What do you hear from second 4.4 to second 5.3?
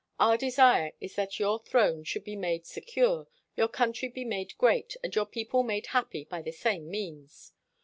great, and your